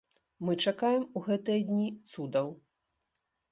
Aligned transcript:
Мы 0.47 0.55
чакаем 0.69 1.03
у 1.19 1.23
гэтыя 1.27 1.59
дні 1.69 1.87
цудаў. 2.15 2.53